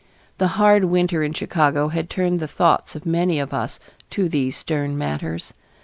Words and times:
The 0.39 0.47
hard 0.57 0.85
winter 0.85 1.21
in 1.21 1.33
Chicago 1.33 1.89
had 1.89 2.09
turned 2.09 2.39
the 2.39 2.47
thoughts 2.47 2.95
of 2.95 3.05
many 3.05 3.39
of 3.39 3.53
us 3.53 3.79
to 4.09 4.27
these 4.27 4.57
stern 4.57 4.97
matters. 4.97 5.53